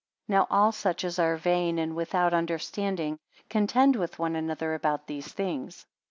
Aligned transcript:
61 0.25 0.35
Now 0.39 0.47
all 0.49 0.71
such 0.71 1.03
as 1.03 1.19
are 1.19 1.35
vain, 1.37 1.77
and 1.77 1.95
without 1.95 2.33
understanding, 2.33 3.19
contend 3.51 3.95
with 3.95 4.17
one 4.17 4.35
another 4.35 4.73
about 4.73 5.05
these 5.05 5.31
things. 5.31 5.85